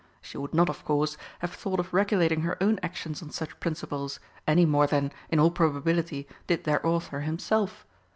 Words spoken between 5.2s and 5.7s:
in all